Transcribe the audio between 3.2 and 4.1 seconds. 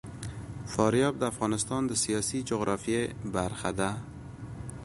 برخه ده.